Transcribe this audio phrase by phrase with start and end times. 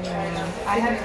[0.00, 1.04] I have know,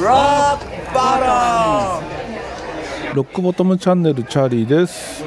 [0.00, 2.00] ロックバ
[3.12, 5.22] トロックボトムチャンネルチャーリーです。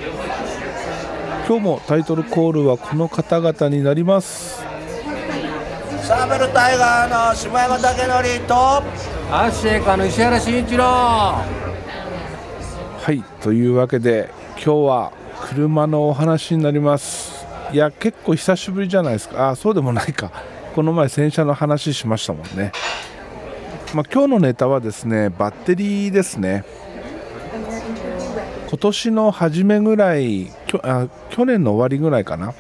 [1.48, 4.62] 今日もタイトルコールはこの方々になります。
[6.04, 7.96] サーベルタイガーの下山武則
[8.48, 8.84] とア
[9.50, 10.84] ッシェイカの石原慎一郎。
[10.84, 11.46] は
[13.12, 17.31] いというわけで今日は車のお話になります
[17.74, 19.50] いや結構久しぶりじゃないですか。
[19.50, 20.32] あそうでもないか。
[20.76, 22.72] この前洗車の話しましたもんね。
[23.94, 26.64] まあ、今日のネタはですねバッテリーですね。
[28.68, 32.54] 今年の初めぐらいきょあ去年の終わりぐらいかな。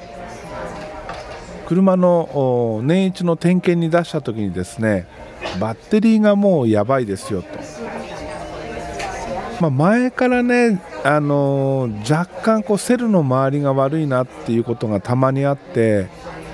[1.68, 5.08] 車の年一の点検に出した時にですね
[5.58, 7.48] バッテリーがもうやばいですよと、
[9.62, 16.10] まあ、前からね、あのー若干こうセルの周りが悪いなっていうことがたまにあって、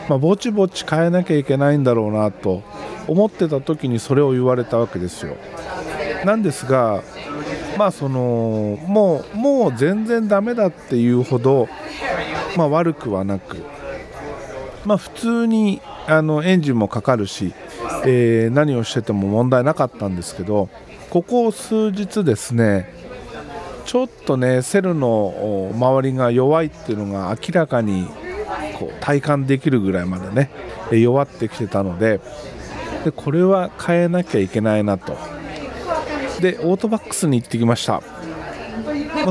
[0.09, 2.63] まあ、ぼちぼち変えなきゃいけないんだろうなと
[3.07, 5.37] 思ってた時にそれを言われたわけですよ。
[6.25, 7.01] なんですが
[7.77, 11.69] まあそのもうもう全然ダメだっていうほど、
[12.57, 13.63] まあ、悪くはなく
[14.83, 17.53] まあ普通にあのエンジンもかかるし、
[18.05, 20.67] えー何をしてても問題なかったんですけど
[21.09, 22.96] ここ数日ですね
[23.87, 28.05] ちょっとねセルの周りが弱いっていうのが明らかに
[28.77, 30.51] こう体感できるぐらいまでね
[30.91, 32.19] 弱ってきてたので
[33.05, 35.17] でこれは変えなきゃいけないなと。
[36.41, 38.03] でオートバックスに行ってきました。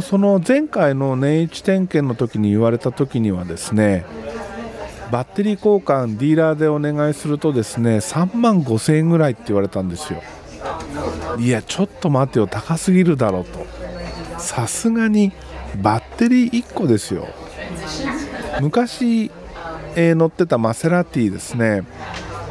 [0.03, 4.05] その前回の年一点検の時に言われた時にはですね
[5.11, 10.23] バッテリー交換ディーラーでお願いするとですね3万5000円ぐらいって言われたんですよ。
[11.39, 13.67] いやちょっと待てよ高すぎるだろうと。
[14.39, 15.33] さすがに
[15.83, 17.29] バッテリー1個ですよ。
[18.61, 19.31] 昔、
[19.95, 21.83] えー乗ってたマセラティですね。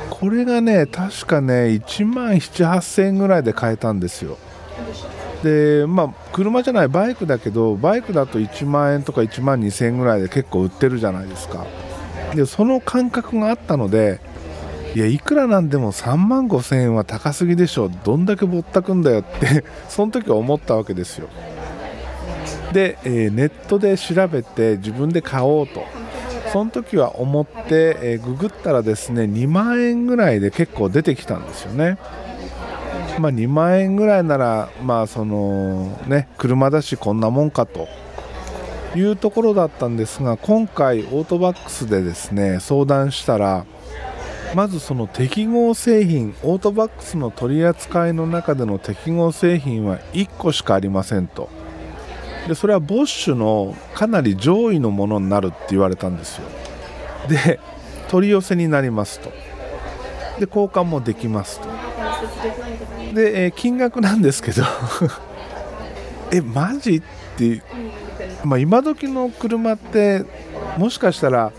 [0.10, 4.38] これがね確かね1万7 8000円ぐらいで買えたんですよ。
[5.44, 11.66] でまあ車じゃないバイクだけどバイクだと1万円とか1万2000円ぐらいで結構売ってるじゃないですか。
[12.34, 14.20] でその感覚があったので
[14.96, 17.90] いやいくらなんでも3万5000円は高すぎでしょ。
[17.90, 21.28] どんだけぼったくんだよって その時は思ったわけですよ。
[22.74, 25.86] で、えーネットで調べて自分で買おうと。
[26.52, 31.98] その時は思って、えーググったらですね2万円ぐらいで結構出てきたんですよね。
[33.20, 37.88] まあ2万円ぐらいならまあそのね車だしこんなもんかと。
[38.96, 43.66] いうところだったんですが今回オートバックスでですね相談したら
[44.56, 51.50] まずその適合製品オートバックスの取り扱いの中での適合製品は1個しかありませんと
[52.48, 56.48] でそれはボッシュのかなり上位のものになるって言われたんですよ。
[57.28, 57.60] で
[58.08, 59.30] 取り寄せになりますと。
[60.40, 61.68] で交換もできますと。
[63.14, 64.64] で、えー金額なんですけど。
[66.32, 66.98] えマジ？
[66.98, 67.02] っ
[67.38, 67.62] て
[68.44, 70.24] まあ今時の車って
[70.78, 71.52] もしかしたら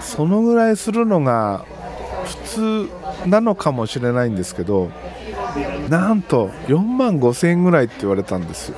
[0.00, 1.64] そのぐらいするのが
[2.24, 4.90] 普通なのかもしれないんですけど
[5.88, 8.76] なんと4万5000円ぐらいって言われたんですよ。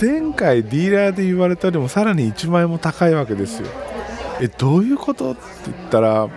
[0.00, 3.68] 前回ディーラーで言われたよりもさらに1万円も高いわけですよ。
[4.40, 5.32] えどういうこと？
[5.32, 6.28] って言ったら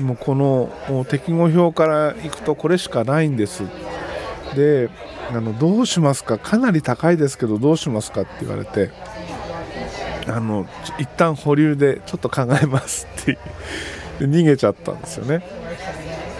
[0.00, 3.62] もうこの適合表からいくとこれしかないんです。
[4.56, 4.90] で
[5.32, 6.38] あのどうしますか？
[6.38, 8.22] かなり高いですけどどうしますか？
[8.22, 8.90] って言われて
[10.26, 10.66] あの
[10.98, 13.38] 一旦保留でちょっと考えますって
[14.18, 15.44] で逃げちゃったんですよね。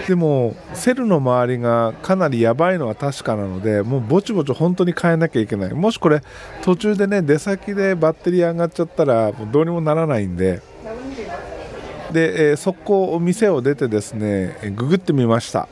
[0.06, 5.72] でもセルの周りがかなりやばいのは確かなのでもうぼちぼち本当に変えなきゃいけない。
[5.72, 6.20] もしこれ
[6.62, 10.60] 途中でね出先でバッテリー上がっちゃったらもうどうにもならないんで。
[12.12, 15.68] で、えー速攻店を出てですねググってみました。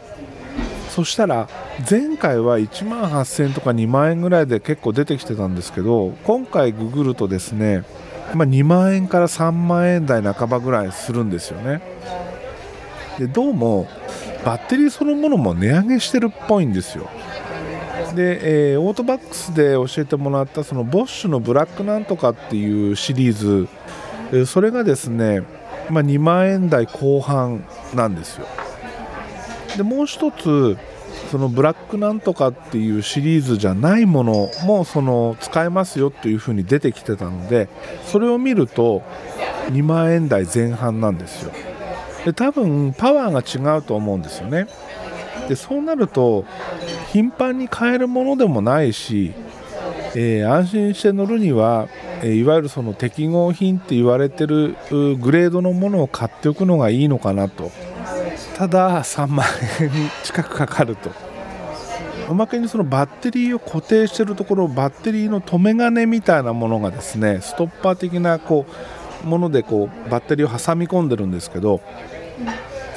[0.88, 1.48] そしたら
[1.90, 7.84] 前回は1万8000円とか2万円ぐらいで結構出てきてたんですけど今回ググるとですね、
[8.34, 11.80] まあ、2万円から3万円台半ばぐらいするんですよね。
[13.18, 13.88] でどうも
[14.44, 17.08] バッテリーそのものも値上げしてるっぽいんですよ。
[18.14, 25.42] で、えーオートバックスで教えてもらったそのボッシュのブラックなんとかっていうシリーズ、それがですね、
[25.90, 27.64] まあ、2万円台後半
[27.94, 28.46] なんですよ。
[29.76, 30.76] でもう一つ
[31.30, 37.68] そのブラックなんとかっていうシリーズじゃないものもその使えますよっていう風に出てきてたので
[38.04, 39.02] それを見ると
[39.70, 41.52] 2万円台前半なんですよ。
[42.24, 44.66] で多分パワーが違うと思うんですよね。
[45.48, 46.44] でそうなると
[47.12, 49.32] 頻繁に買えるものでもないし
[50.14, 51.88] えー、安心して乗るには、
[52.22, 57.70] えー、いわゆるその適合品って言われてるグレードのものを買っておくのがいいのかなと。
[58.56, 59.46] ただ3万
[59.80, 59.90] 円
[60.22, 61.10] 近くかかると。
[62.28, 68.64] おまけにそのバッテリーを固定してるところバッテリーの留め金みたいなものがですねストッパー的なこ
[69.24, 71.80] うものでこうバッテリーを挟み込んでるんですけど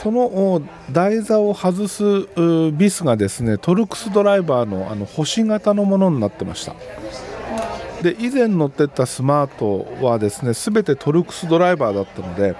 [0.01, 0.61] その
[0.91, 2.27] 台座を外す
[2.73, 6.75] ビスがですねトルクスドライバーのあの星型のものになってました。
[8.03, 12.55] で以前乗ってたスマートはですね全てトルクスドライバーだったので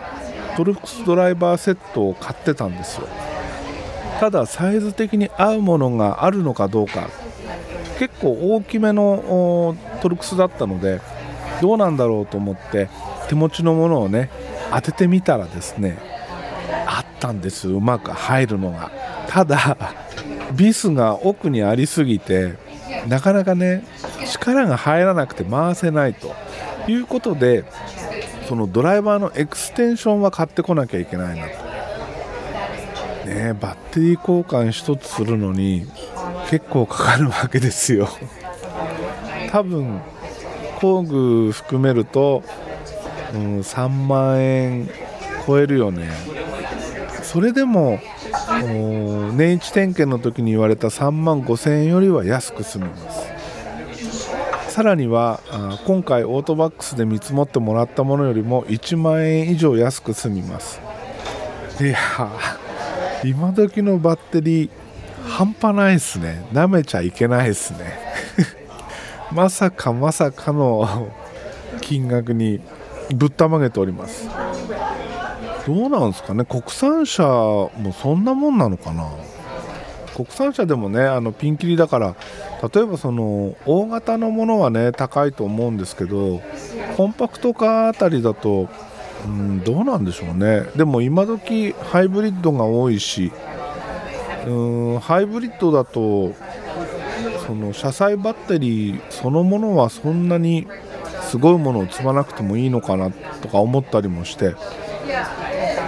[0.58, 3.08] トルクスドライバーセットを買ってたんですよ。
[4.20, 7.10] ただサイズ的に合うものがあるのかどうか
[8.00, 11.02] 結構大きめのトルクスだったので
[11.62, 12.90] どうなんだろうと思って
[13.28, 14.30] 手持ちのものをね
[14.72, 15.98] 当ててみたらですね
[17.16, 17.70] ったんです。
[17.70, 18.92] うまく入るのが。
[19.28, 19.78] ただ
[20.54, 22.54] ビスが奥にありすぎて
[23.08, 23.84] なかなかね
[24.26, 26.34] 力が入らなくて回せないと。
[26.88, 27.66] いうことで
[28.48, 31.48] そのドライバーのエクステンションは買ってこなきゃいけないな
[33.24, 35.88] と、ね、バッテリー交換1つするのに
[36.50, 38.08] 結構かかるわけですよ。
[39.52, 40.02] 多分
[40.80, 42.44] 工具含めると、
[43.34, 44.90] うん、3万円
[45.48, 46.10] 超えるよね。
[47.36, 48.00] それでも
[49.34, 54.72] 年一点検の時に言われた3万5000円よりは安く済みます。
[54.72, 55.42] さらには
[55.86, 60.80] 今回オートバックスで見積もってもらったものよりも1万円以上安く済みます。
[61.82, 61.98] いや
[63.26, 64.70] 今時のバッテリー
[65.28, 66.48] 半端ないですね。
[66.54, 68.00] なめちゃいけないですね。
[69.34, 71.10] まさかまさかの
[71.82, 72.62] 金額に
[73.14, 74.26] ぶったまげております。
[75.66, 76.46] どうなんですかね？
[76.46, 79.10] 国産車もそんなもんなのかな？
[80.16, 82.16] 国産車でもねあのピンキリだから
[82.74, 86.42] 例えばその大型のものはね高いと思うんですけど
[86.96, 88.70] コンパクトカーあたりだと、
[89.26, 90.62] うん、どうなんでしょうね？
[90.76, 93.32] でも今時ハイブリッドが多いし
[94.48, 96.34] うんハイブリッドだと
[97.46, 100.66] その車載バッテリーそのものはそんなに
[101.24, 103.12] すごいものを積まなくてもいいのかな
[103.42, 104.56] とか思ったりもして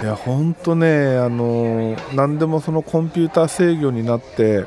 [0.02, 4.64] いや本当ねあの何でもそのコンピューター制御になって、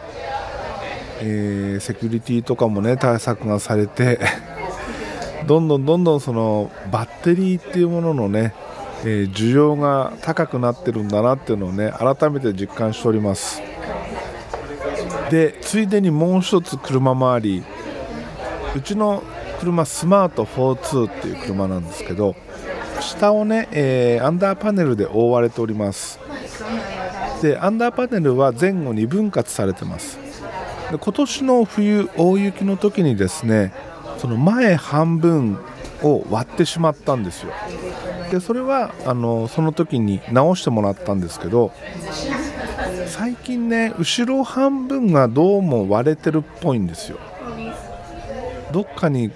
[1.21, 4.19] えー、セキュリティとかもね対策がされて
[5.47, 8.53] どんどんどんどんそのバッテリーっていうもののね、
[9.05, 13.61] えー、需要が高くなってるんだなっていうのをね改めて実感しております。
[15.29, 17.63] でついでにもう一つ車周り。
[18.73, 19.21] うちの
[19.59, 22.35] 車スマート42っていう車なんですけど
[23.01, 26.19] 下をね、えー、アンダーパネルで覆われております。
[27.41, 30.17] でアンダーパネルは前後に分割されてます。
[30.91, 33.73] で今年の冬大雪の時にですね
[34.17, 35.57] その前半分
[36.03, 37.51] を割ってしまったんですよ。
[38.29, 41.71] でそれはあのその時に直してもらったんですけど
[43.07, 47.17] 最近ね後ろ半分がどうも割れてるっぽいんですよ。
[48.71, 49.31] どっかに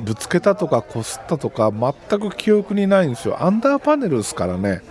[0.00, 3.42] ぶつけたとかこすったとか全く記憶にないんですよ。
[3.42, 4.82] アンダーパネルですからね、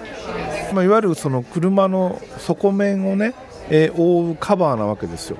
[0.73, 3.33] まあ、いわゆるその車の底面をね、
[3.69, 5.37] えー、覆うカバーなわけですよ、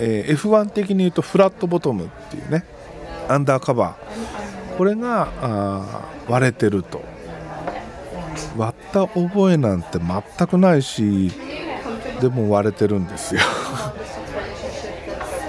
[0.00, 2.64] えー、F1 的に言うとフラットボトムっていうね
[3.28, 4.76] アンダーカバー。
[4.76, 7.02] これがあ割れてると。
[8.56, 11.30] 割った覚えなんて全くないし
[12.20, 13.40] でも割れてるんですよ。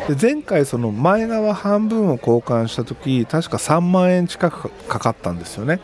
[0.08, 5.82] で前回その前側半分を交換した時確か3万円近くかかったんですよね。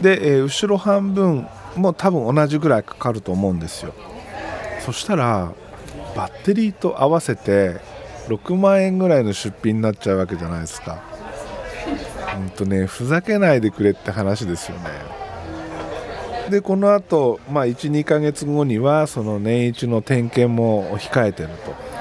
[0.00, 3.94] で、えー、後ろ半分も多分同じぐらいかかると思うんですよ。
[4.80, 5.52] そしたら
[6.16, 7.80] バッテリーと合わせて
[8.26, 11.00] 6万円ぐらいの出費になっちゃうわけじゃないですか。
[12.34, 14.90] ほんとねふざけないでくれって話ですよね。
[16.50, 21.91] でこのあと、まあ、12ヶ月後にはその年一の点検も控えてると。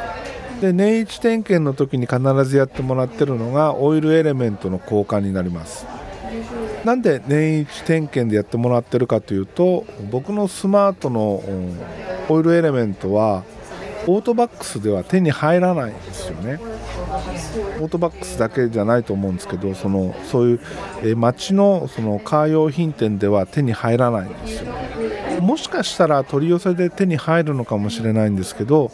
[0.62, 5.88] で年一点検の時に必ずやってもらってるのがオイルエレメントの交換になります。
[6.86, 11.42] なんで年一点検でやってもらってるかというと僕のスマートの
[12.30, 13.44] オイルエレメントは
[14.08, 16.60] オートバックスでは手に入らないんですよね。
[17.80, 20.60] オートバックスだけじゃないと思うんですけどそのそういう、
[21.04, 24.72] え街のそのカー用品店では手に入らないんですよ。
[25.42, 28.92] もしかしたら取り寄せで手に入るのかもしれないんですけど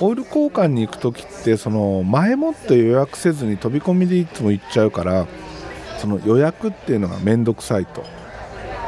[0.00, 5.26] オイル交換に行く時ってその前もって予約せずに飛び込みでいつも行っちゃうから
[5.98, 8.04] その予約っていうのが面倒くさいと。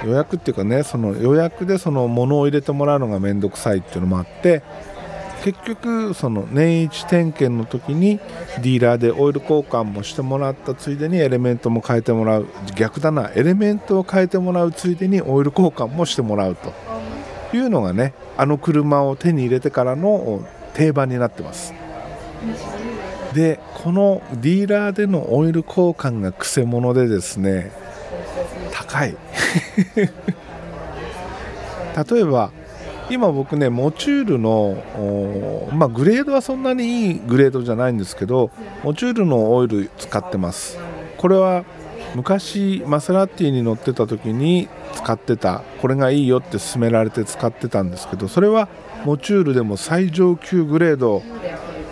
[0.05, 4.63] 予約っていうかねその予約でその物を入れてもらうのが面倒くさいっていうのもあって
[5.45, 8.19] 結局その年一点検の時に
[8.59, 12.47] ディーラーでオイル交換もしてもらったついでにエレメントも変えてもらう
[12.77, 16.73] 逆だなエレメントを変えてもらうついでにオイル交換もしてもらうと
[17.55, 21.73] いうのがねあの車を手に入れてからの定番になってます。
[23.33, 27.73] でこのディーラーでのオイル交換がくせ者でですね
[28.73, 29.17] 高い。
[29.97, 30.11] 例
[32.21, 32.51] えば
[33.11, 38.51] 今僕ねモチュールの、まあ、グレードはそんなにいいグレードじゃないんですけど
[38.83, 40.79] モチュールのオイル使ってます。
[41.19, 41.65] これは
[42.15, 48.69] 昔マセラティに乗ってた時に使ってたこれがいいよって勧められて使ってたんですけどそれは
[49.05, 51.23] モチュールでも最上級グレード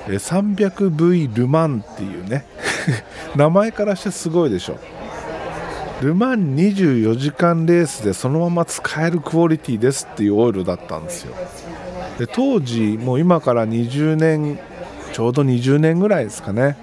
[0.07, 2.47] 300V ルマンっていうね
[3.37, 4.76] 名前からしてすごいでしょ。
[6.00, 11.35] ルマン24時間レースでそのまま使えるクオリティですっていうオイルだったんですよ。
[12.19, 14.59] で当時もう今から20年
[15.12, 16.76] ちょうど20年ぐらいですかね。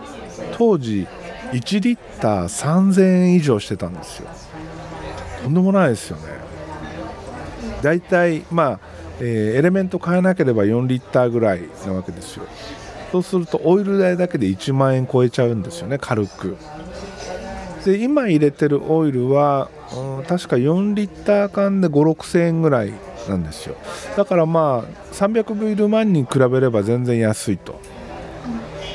[0.57, 1.05] 当時
[1.51, 4.29] 1リッター3000円以上してたんですよ。
[5.43, 6.23] とんでもないですよね。
[7.81, 8.79] だいたいまあ、
[9.19, 12.45] えー、エレメント変えなければ4リッターぐらいなわけですよ。
[13.11, 16.57] そうするとオイル代だけで1万円超えちゃうんですよね軽く。
[17.85, 22.93] で今入れてるオイルは、うん、確か4リッター缶で5 6 0円ぐらい
[23.27, 23.75] なんですよ。
[24.15, 27.79] だからまあ 300V ルマンに比べれば全然安いと。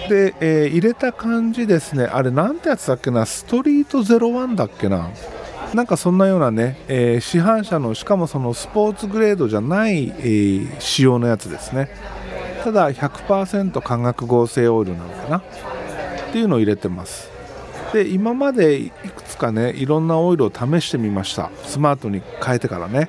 [0.09, 2.05] で、えー、入れた感じですね。
[2.05, 3.25] あれなんてやつだっけな？
[3.27, 5.11] ストリート01だっけな？
[5.73, 11.89] なんかそんなようなね、えー、市販車のしかもそのスポーツグレードじゃない、えー、仕様のやつですね。
[12.63, 15.39] ただ100%化学合成オイルなのかな？
[15.39, 15.43] っ
[16.33, 17.31] ていうのを入れてます。
[17.93, 21.51] で今までいくつかねいろんなオイルを試してみました。
[21.65, 23.09] スマートに変えてからね。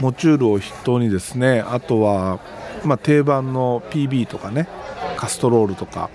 [0.00, 2.38] モチュールを筆頭にですねあとは、
[2.84, 4.68] まあ、定番の PB とかね。
[5.18, 6.10] カストロールとか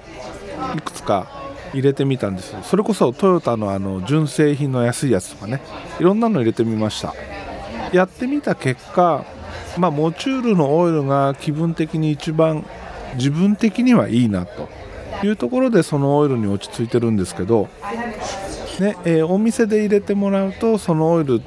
[0.77, 1.27] いくつか
[1.73, 5.61] 入れてみたんですそれこそトヨタのあの純正品の安いやつとかね。
[5.99, 7.13] いろんなの入れてみました。
[7.91, 9.25] やってみた結果
[9.77, 12.63] まあ、モチュールのオイルが気分的に一番
[13.15, 14.69] 自分的にはいいなと。
[15.23, 17.69] いうところでそのオイルに落ち着いてるんですけど、
[18.79, 21.41] ねえー、お店で入れてもらうとそのオイル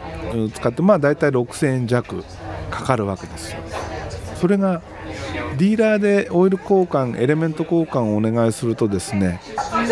[0.55, 2.25] 使ってまあ大体6000円弱
[2.71, 3.59] かかるわけですよ。
[4.41, 4.83] それが
[5.59, 9.41] ディーラーでオイル交換エレメント交換をお願いするとですね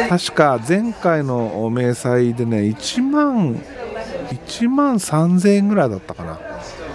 [0.08, 6.38] 確か前回の明細でね1万1万3000円ぐらいだったかな。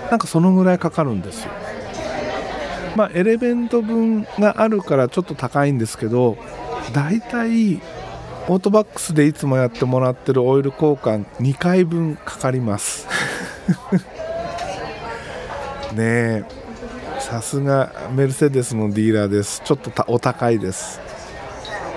[0.10, 1.52] なんかそのぐらいかかるんですよ。
[2.96, 6.38] まあエレメント分があるからちょっと高いんですけど
[6.94, 7.80] だいたい
[8.48, 13.08] オートバックスでいつもやってもらってるオイル交換2回分かかります。
[15.94, 16.69] ねえ。
[17.30, 19.62] さすがメルセデスのディーラーです。
[19.64, 21.00] ちょっとお高いです。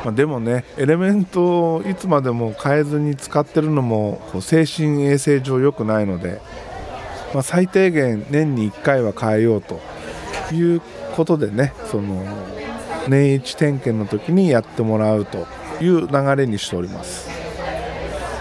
[0.04, 6.40] まあ、でもねエレメントをいつまでも変えずに使ってるのも精神衛生上良くないので
[7.32, 9.80] まあ、最低限年に1回は変えようと。
[10.52, 10.82] いう
[11.16, 12.22] ことでねその
[13.08, 15.46] 年一点検の時にやってもらうと。
[15.80, 17.28] いう流れにしております。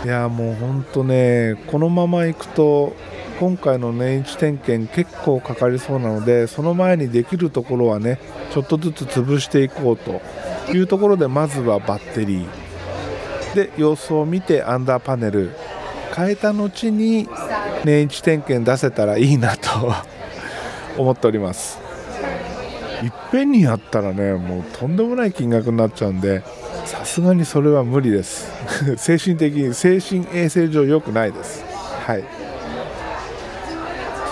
[0.06, 2.94] いやもうほんとねこのままいくと
[3.42, 8.20] 今回の年一点検結構かかりそうなのでその前にできるところはね
[8.54, 10.22] ちょっとずつ潰していこうと
[10.72, 13.56] いうところでまずはバッテリー。
[13.56, 15.50] で様子を見てアンダーパネル。
[16.16, 17.28] 変えた後に
[17.84, 19.92] 年一点検出せたらいいなと
[21.02, 21.80] 思っております。
[23.02, 26.44] いっぺんにやったらねもうとんでもない金額になっちゃうんで
[26.86, 28.52] さすがにそれは無理です。
[28.98, 31.66] 精神的に精神衛生上良くないです。
[32.06, 32.41] はい。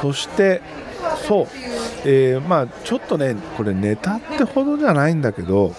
[0.02, 0.62] そして
[1.28, 1.48] そう、
[2.06, 5.74] えー、まあちょっとねこれネタってほどじゃないんだけど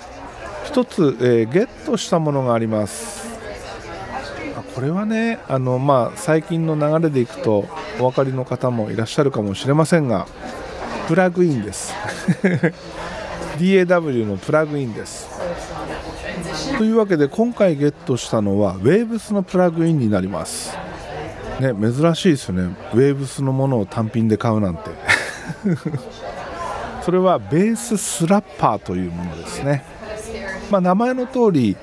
[0.66, 3.30] 1つ、えー、ゲットしたものがあります。
[4.74, 7.66] これはねあの、まあ、最近の流れでいくと
[7.98, 10.26] お分かりの方もいらっしゃるかもしれませんが
[11.08, 11.92] プラグインです。
[13.58, 15.28] DAW のプラグインです。
[16.78, 20.89] というわけで今回ゲットしたのは Waves のプラグインになります。
[21.61, 22.75] ね珍しいですよね。
[22.93, 24.83] Waves のものを単品で買うなんて。
[27.02, 29.85] それはベーススラッパーというものですね。
[30.71, 31.76] まあ、名前の通り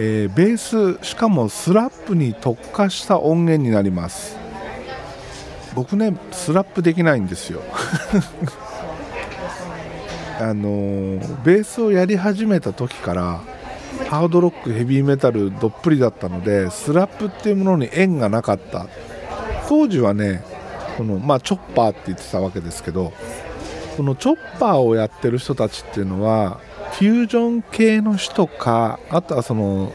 [0.00, 4.36] えー、ベースしかもスラップに特化した音源になります。
[5.74, 7.60] 僕ねスラップできないんですよ。
[10.40, 13.40] あの、ベースをやり始めた時から
[14.08, 18.86] ハードロックヘビーメタルどっぷりだったのでスラップっていうものに縁がなかった。
[19.68, 20.42] 当時はね
[20.96, 23.12] この、まあ、チョッパーって言ってたわけですけど
[23.96, 26.60] このチョッパーをやってる人たちっていうのは
[26.92, 29.92] フュージョン系の人かあとはその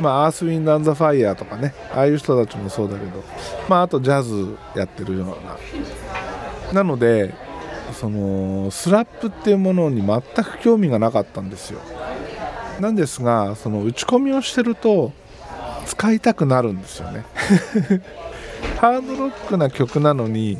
[0.00, 3.24] まあ、アースウィンドン・ザ・ファイヤーとかねああいう人たちもそうだけど、
[3.66, 6.82] まあ、あとジャズやってるような。
[6.82, 7.34] なので
[7.94, 11.80] そのスラップっていうものに全く興味がなかったんですよ。
[12.80, 15.12] なんですがその打ち込みをしてると
[15.86, 17.24] 使いたくなるんですよね。
[18.78, 20.58] ハードロックな曲なのに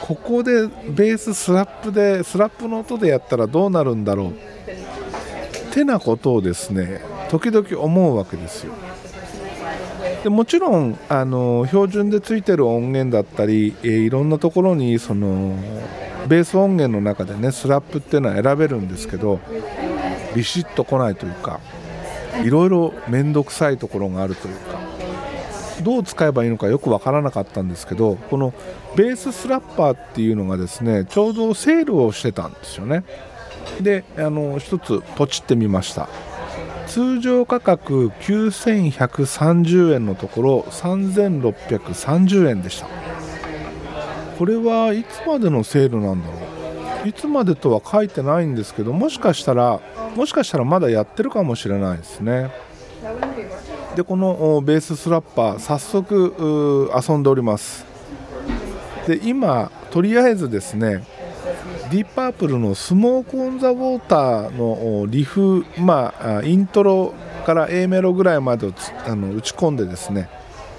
[0.00, 4.30] ここでベーススラップでスラップの音でやったらどうなるんだろう。
[4.30, 7.00] ってなことをですね
[7.30, 8.72] 時々思うわけですよ。
[10.24, 15.54] でもちろんあの標準でついてる音源だったり、えー、いろんなところにその
[16.26, 19.38] ベース音源の中でねスラップっていうのは選べるんですけど
[20.34, 21.60] ビシッと来ないというか
[22.44, 24.54] いろいろ面倒くさいところがあるという。
[24.56, 24.69] か
[25.82, 28.52] どう使えばいいのかよく分からなかったんですけどこの
[28.96, 33.04] ベーススラッパーっていうのがですねちょうどセールをしてたんですよね。
[33.80, 36.08] であの1つポチってみました。
[36.86, 42.88] 通常価格9130円のところ3630円でした。
[44.38, 46.34] これはいつまでのセールなんだろ
[47.04, 47.08] う。
[47.08, 49.80] いつまでとは書いてないんですけどもしかしたら
[50.16, 52.50] もしかしたらまだやってるかもしれないですね。
[54.00, 57.84] でこのベーススラッパー早速遊んでおります。
[59.06, 61.04] で今とりあえずですね
[61.90, 67.12] ディープパープルの「スモーク・オン・ザ・ウォーター」のリフ、まあ、イントロ
[67.44, 68.72] から A メロぐらいまでを
[69.06, 70.30] あの打ち込んでですね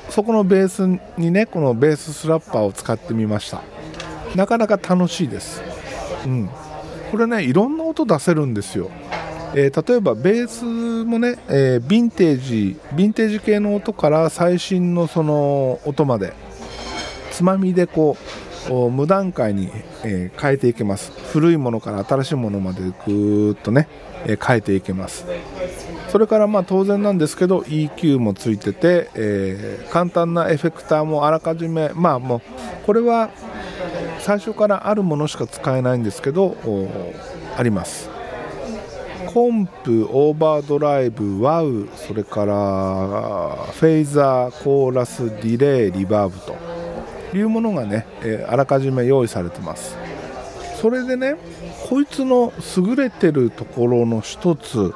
[0.09, 3.61] そこのベースにねこのベーススラッパーを使ってみました。
[4.35, 5.61] なかなか楽しいです、
[6.25, 6.49] うん、
[7.11, 8.89] これねいろんな音出せるんですよ、
[9.53, 10.65] えー、例えばベース
[11.05, 16.33] もね、えー、ヴィンテージヴィンテージ系の音から最新のその音まで
[17.31, 18.17] つまみでこ
[18.69, 19.69] う無段階に、
[20.03, 21.11] えー、変えていけます。
[21.33, 23.87] 古いものから新しいものまでぐーっとね、
[24.25, 25.25] えー、変えていけます。
[26.09, 32.41] それからまあ当然なんですけど EQ もついてて、え、簡単なエフェクターもあらかじめまあもう
[32.85, 33.29] これは
[34.19, 36.57] 最初からあるものしか使えないんですけど
[37.57, 38.20] あります。
[39.33, 42.53] コンプ、オーバードライブ、ワウそれから
[43.73, 46.55] フェイザー、コーラス、ディレイ、リバーブと。
[47.33, 49.95] いうものがね、え、あらかじめ用意されてます。
[50.81, 51.35] それでね
[51.87, 54.91] こいつの優れてるところの一つ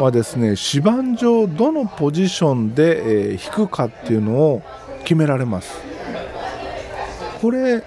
[0.00, 4.62] はですね指板上どのポジションで、えー、弾くかっていうのを
[5.00, 5.76] 決められます。
[7.42, 7.82] これ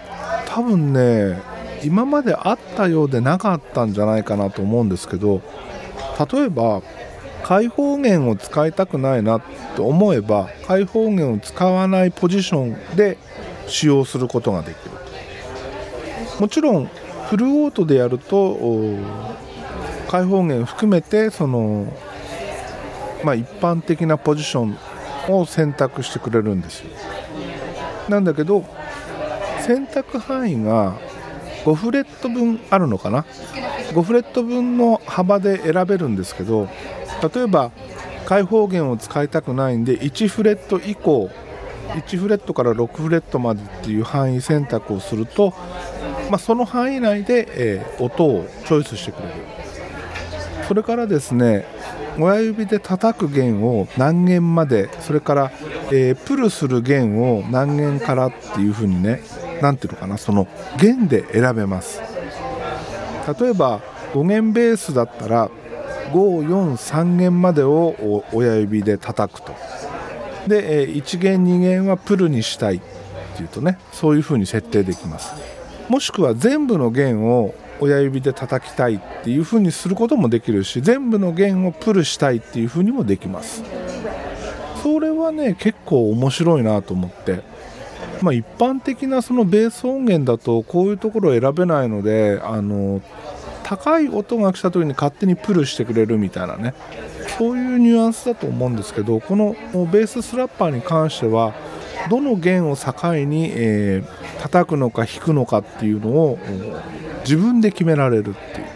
[0.45, 1.39] 多分ね
[1.83, 5.41] 今まであったようでなかったんじゃないかなと思うんですけど
[6.25, 6.81] 例えば
[7.43, 9.39] 開放弦を使いたくないな
[9.75, 13.17] と思えば開放弦を使わないポジションで
[13.67, 14.91] 使用することができる
[16.39, 16.89] もちろん
[17.29, 18.57] フルオートでやると
[20.07, 21.91] 開放弦含めてその、
[23.23, 24.77] まあ、一般的なポジション
[25.29, 26.91] を選択してくれるんですよ。
[28.07, 28.63] なんだけど
[29.59, 30.95] 選択範囲が
[31.67, 33.25] 5フレット分あるのかな
[33.91, 36.69] ？5フレット分の幅で選べるんですけど
[37.33, 37.71] 例えば
[38.25, 41.29] 開放弦を使いたくないんで1フレット以降
[41.89, 45.53] 1フレットから6フレットまでっていう範囲選択をすると、
[46.29, 49.33] まあ、その範囲内で、えー、音をチョイスしてくれる。
[50.67, 51.65] それからですね
[52.19, 55.51] 親指で叩く弦を何弦までそれから、
[55.91, 59.21] えー、プルする弦を何弦からっていう風にね
[59.61, 60.47] 何ていうのかなその
[60.79, 62.01] 弦で選べます。
[63.39, 63.81] 例えば
[64.13, 65.49] 5弦ベースだったら
[66.11, 69.53] 543弦までを親指で叩くと。
[70.47, 72.79] で、1弦2弦はプルにしたいっ
[73.35, 75.33] ていうとねそういう風に設定できます。
[75.89, 83.63] もしくは全部の弦を親指で叩きたいっていう風にすることもできるし全部の弦をプルしたいっていう風にもできます。
[84.81, 87.41] それはね結構面白いなと思って。
[88.21, 93.01] まあ、一般的なそのベース音源だとこういうところを選べないのであの
[93.63, 96.73] 高い音が来た時に勝手にプルしてくれるみたいなね。
[97.37, 99.55] そういうニュアンスだと思うんですけどこの
[99.91, 101.53] ベーススラッパーに関しては
[102.09, 102.93] どの弦を境
[103.25, 106.39] に、えー、叩くのか弾くのかっていうのを
[107.21, 108.67] 自分で決められるっていう。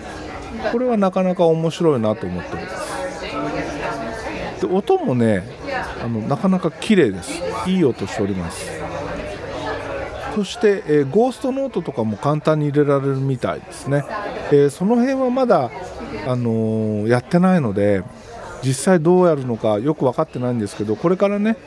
[0.72, 2.68] これはなかなか面白いなと思ってます。
[4.62, 5.44] で音もね
[6.04, 7.42] あのなかなか綺麗です。
[7.66, 8.81] いい音しております。
[10.36, 14.06] そして、えー、ゴーストノートとかも簡単に入れられるみたいですね、
[14.52, 15.72] えー、その辺はまだ、
[16.28, 18.04] あのー、やってないので
[18.64, 21.58] 実際どうやるのかよく分かってないんですけどこれからね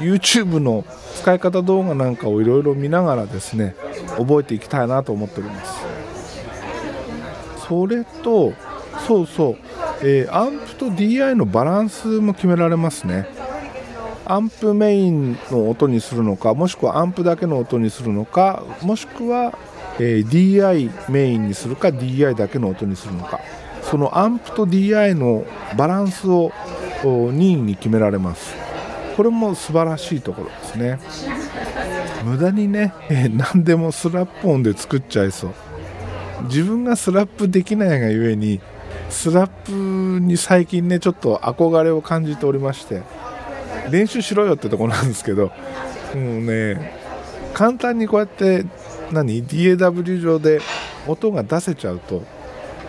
[0.00, 0.84] YouTube の
[1.16, 3.74] 使い方動画なんかをいろいろ見ながらですね
[4.16, 5.84] 覚えていきたいなと思っております。
[7.68, 8.52] それと
[9.06, 9.56] そうそう、
[10.02, 13.28] えー、アンプと DI のバランスも決められますね。
[14.26, 19.56] アンプメインの音にするのかもしくはアンプだけの音にするのかもしくは、
[19.98, 23.40] えー、DI メインにするか DI だけの音にするのか。
[23.82, 25.44] そのアンプと DI の
[25.76, 26.50] バランスを
[27.04, 28.54] 任意に決められます。
[29.16, 30.98] これも素晴らしいところですね。
[32.24, 35.54] 無駄にね、え、何でもスラップ音で作っちゃいそう。
[36.48, 38.60] 自分がスラップできないがゆえに
[39.08, 43.02] スラップに最近ねちょっと憧れを感じておりまして。
[43.90, 45.52] 練習しろよってとこなんですけども
[46.14, 46.94] うね
[47.54, 48.64] 簡単にこうやって
[49.12, 50.60] 何 DAW 上で
[51.06, 52.22] 音が出せちゃうと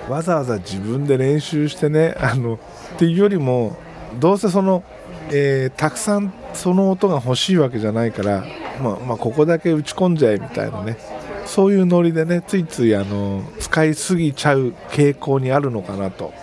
[0.10, 2.60] わざわざ自分で練習してねあの
[2.96, 3.78] っていうよりも
[4.20, 4.84] どうせその、
[5.30, 8.46] えー、たくさんその音が欲しいわけじゃないから、
[8.82, 10.98] まあ、まあ、ここだけ打ち込んじゃえみたいなね
[11.46, 16.34] そういうノリでねついついあの使いすぎちゃう傾向にあるのかなと。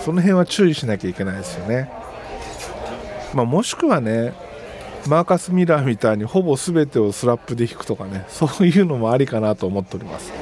[0.00, 1.90] その辺は注意しなきゃいけないですよね、
[3.34, 4.34] まあ、もしくはね
[5.06, 10.32] マーカス・ミラーみたいにほぼ全てをスラップで弾くとかね そういうのもありかなと思っております。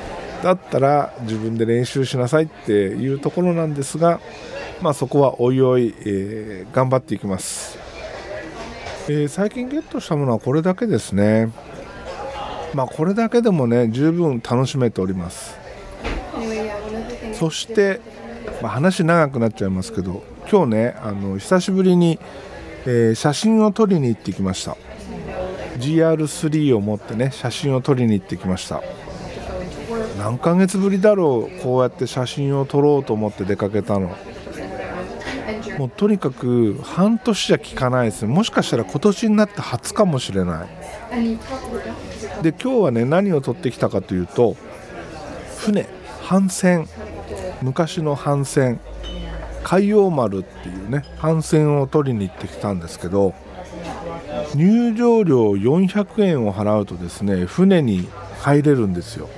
[0.42, 4.20] だったら自分で練習しなさいっていうところなんですが
[4.80, 7.76] まあそこはおいおい、えー、頑張っていきます、
[9.08, 11.50] えー、最近ゲットしたものはこれだけですね。
[12.74, 15.56] まあ、これだけでもね十分楽しめております。
[17.32, 18.00] そして、
[18.62, 22.18] まあ、話長くなっちゃいますけど今日ねあの久しぶりに、
[22.90, 24.74] えー、写真を撮りに行ってきました。
[25.78, 28.82] GR3 を持ってね写真を撮りに行ってきました。
[30.18, 34.16] 何ヶ月ぶりだろうこうやって写真を撮ろうと思って出かけたの。
[35.78, 40.68] もうとにかく半年じゃ効かないですもしかしたら今年になって初かもしれない。
[42.42, 44.56] で今日はね何を取ってきたかというと
[45.58, 45.86] 船
[46.22, 46.88] 帆船。
[47.60, 48.80] 昔の帆船。
[49.62, 53.34] 海洋丸っていうね帆船を取りに行ってきたんですけど
[54.54, 58.08] 入場料400円を払うとですね船に
[58.40, 59.28] 入れるんですよ。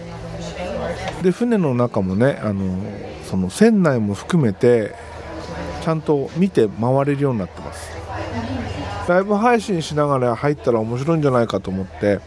[1.22, 2.78] で船の中もねあの
[3.24, 4.94] その船内も含めて
[5.82, 7.90] ちゃんと見て回れるようになってます。
[9.08, 12.20] ライブ配信しながら入ったら面白いんじゃないかと思って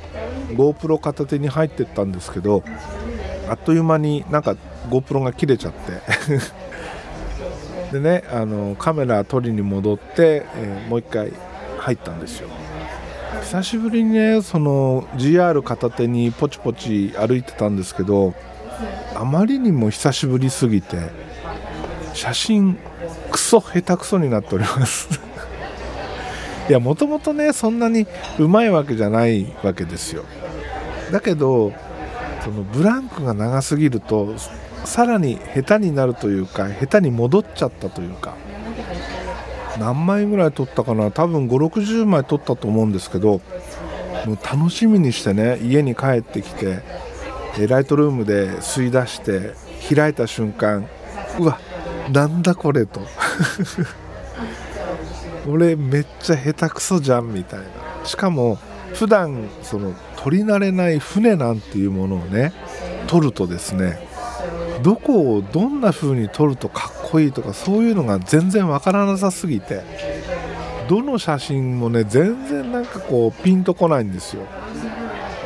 [0.50, 2.64] GoPro 片手に入ってったんですけど
[3.48, 4.58] あっという間になんか
[4.90, 6.62] GoPro が切れちゃって。
[7.94, 11.32] でねあのカメラ取りに戻って、えー、もう一回
[11.78, 12.50] 入ったんですよ。
[13.42, 18.34] 久しぶりにねその GR 片手にポチポチ歩いてたんですけど
[19.16, 20.98] あまりにも久しぶりすぎて
[22.14, 22.78] 写真
[23.32, 25.08] クソ下手くそになっております。
[26.70, 28.08] いやもともとねそんなに
[28.40, 30.24] うまいわけじゃないわけですよ。
[31.12, 31.74] だけど
[32.44, 34.34] そのブランクが長すぎると
[34.86, 38.36] さらに下手になるというか下手に戻っちゃったというか
[39.80, 43.41] 何枚ぐらい撮ったかな多分560枚撮ったと思うんですけど
[44.26, 46.82] もう楽しみにしてね家に帰ってきて
[47.67, 49.54] ライトルームで吸い出して
[49.93, 50.88] 開いた瞬間
[51.39, 51.60] うわ
[52.12, 53.02] なんだこれと。
[55.48, 57.65] 俺めっちゃ下手くそじゃんみたいな。
[58.06, 58.58] しかも
[58.93, 62.54] 普段その取り慣れない船なんていうものをね
[63.08, 64.08] 撮るとですね
[64.84, 69.82] どこをどんな風に撮るとかっこいいとかそういうのが全然わからなさすぎて
[70.89, 74.43] どの写真もね全然なんかこうピンとこないんですよ。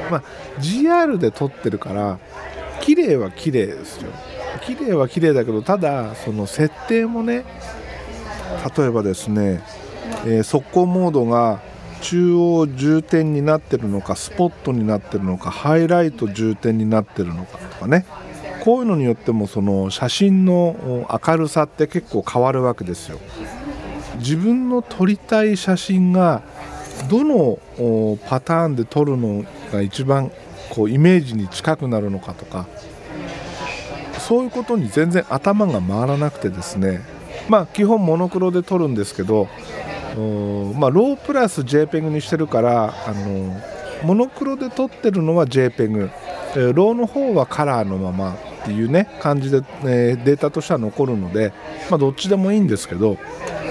[0.09, 0.23] まあ
[0.59, 2.19] GR で撮ってるから
[2.81, 4.11] 綺麗は綺麗ですよ。
[4.65, 7.45] 綺麗は綺麗だけどただその設定もね
[8.77, 9.61] 例えばですね、
[10.25, 11.61] えー、速攻モードが
[12.01, 18.05] 中央重点になってるのかスポットになってるのかハイライト重点になってるのかとかね。
[18.67, 23.17] こういうのによってもその写真の明るさって結構変わるわけですよ。
[24.19, 26.41] 自分の撮りたい写真が
[27.09, 27.59] どの
[28.27, 30.33] パターンで撮るのが一番
[30.69, 32.67] こうイメージに近くなるのかとか
[34.19, 36.99] そういうことに全然頭が回らなくてですね。
[37.47, 39.47] まあ基本モノクロで撮るんですけど
[40.75, 43.61] まあ、ロープラス JPEG にしてるからあの
[44.03, 46.09] モノクロで撮ってるのは JPEG、
[46.73, 48.35] ローの方はカラーのまま
[48.67, 51.53] っていうね感じで、えー、データとしては残るので、
[51.89, 53.17] まあ、どっちでもいいんですけど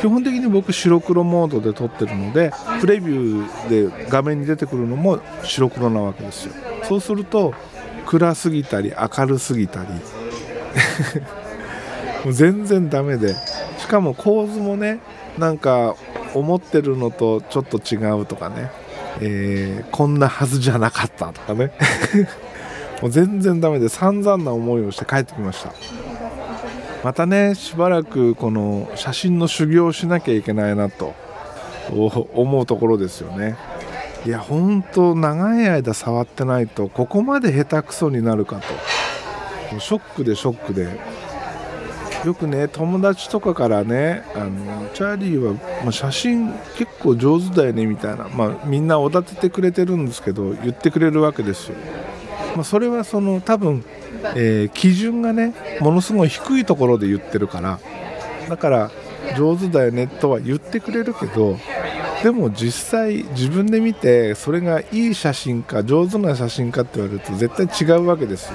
[0.00, 6.54] 基本的に僕白黒モードで撮ってるのでプレビューで画面に出てくるのも白黒なわけですよ。
[6.85, 7.52] そうすると
[8.06, 9.88] 暗すぎたり明るすぎたり
[12.24, 13.35] もう全然ダメで
[13.78, 15.00] しかも構図もね
[15.38, 15.96] なんか
[16.35, 18.70] 思ってるのとちょっと違うとかね、
[19.20, 21.72] えー、こんなはずじゃなかったとかね。
[23.02, 25.72] もう全然ダメで散々な思いをして帰ってきました。
[27.04, 31.14] またねしばらくこの写真の修行をしなきゃいけないなと
[31.90, 33.56] 思うところですよね。
[34.24, 38.61] いや本当長い間触ってないとここまで下手くそになるか
[39.70, 39.78] と。
[39.78, 40.98] ショックでショックで。
[42.24, 45.52] よくね友達とかからねあのチャーリーは、
[45.85, 51.76] まあ、写真結構上手だよねみたいな、まあ、みんなおだててくれてるんですけど言ってくれるわけですよ、
[52.57, 53.85] まあ、それはその多分、
[54.35, 57.79] えー、基準がねものすごい低いところで言ってるから
[58.49, 58.90] だから
[59.37, 61.59] 上手だよねとは言ってくれるけど
[62.23, 68.53] でも実際自分で見てそれがいい写真か上手な写真かって言われると絶対違うわけですよ。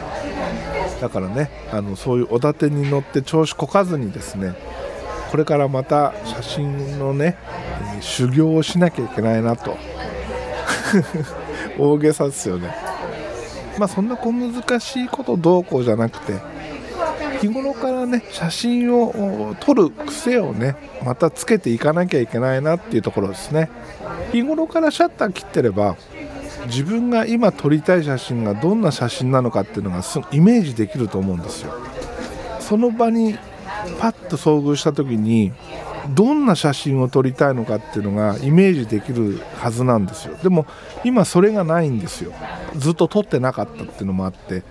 [1.00, 4.56] だからねあのそういうおだてに乗って調子こかずにですね
[5.32, 7.38] これからまた写真のね、
[7.98, 9.78] え、修行をしなきゃいけないなと。
[11.80, 12.91] 大げさですよね。
[13.78, 16.34] まあそんな小難しいことどうこうじゃなくて
[17.40, 23.70] 日頃からね写真を撮る癖をねまたつけていかなきゃいけないなっていうところですね。
[24.32, 25.98] 日頃からシャッター切ってれば
[26.68, 31.74] 自分が今撮りたい写真がどんな写真なのかっていうのがイメージできると思うんですよ。
[32.60, 33.38] その場に
[34.00, 35.52] パッと遭遇した時に
[36.10, 40.36] どんな写真を撮りたいのかっていうのがイメージできるはずなんですよ。
[40.42, 40.66] でも
[41.04, 42.34] 今それがないんですよ。
[42.76, 44.64] ずっと撮ってなかったっていうのもあって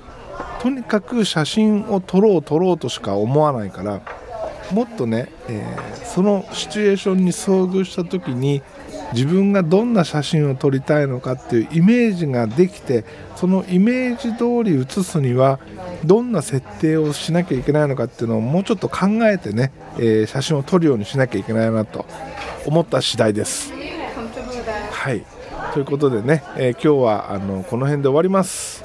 [0.61, 4.03] とにかく写真を撮ろう撮ろうとしか思わないから
[4.73, 8.63] もっとね、えー、そのシチュエーションに遭遇した時に
[9.13, 13.05] 自分がどんな写真を撮りたいのかっていうイメージができて
[13.37, 15.59] そのイメージ通り写すには
[16.05, 22.07] どんな設定をしなきゃいけないのかっていうのをもうちょっと考えてね、えー、写真を撮るようにしなきゃいけないなと
[22.67, 23.73] 思った次第です。
[24.93, 25.25] はい
[25.73, 28.85] ということでね、えー、今日はあのこの辺で終わります。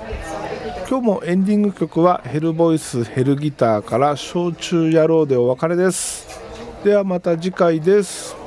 [0.87, 6.39] 今日もエンディング曲はヘルボイスヘルギターから「焼酎野郎」でお別れです。
[6.83, 8.44] ではまた次回です。